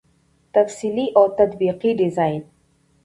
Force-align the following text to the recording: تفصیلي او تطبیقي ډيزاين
تفصیلي 0.55 1.05
او 1.17 1.25
تطبیقي 1.39 1.91
ډيزاين 1.99 2.41